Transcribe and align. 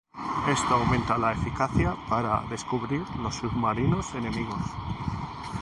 Esto 0.49 0.73
aumenta 0.73 1.15
la 1.15 1.33
eficacia 1.33 1.95
para 2.09 2.41
descubrir 2.49 3.03
los 3.19 3.35
submarinos 3.35 4.15
enemigos. 4.15 4.63